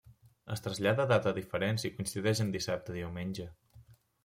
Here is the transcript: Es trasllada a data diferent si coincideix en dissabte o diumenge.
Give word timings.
Es 0.53 0.63
trasllada 0.67 1.03
a 1.05 1.09
data 1.11 1.33
diferent 1.39 1.79
si 1.85 1.93
coincideix 1.99 2.43
en 2.47 2.51
dissabte 2.57 2.95
o 2.97 2.99
diumenge. 2.99 3.49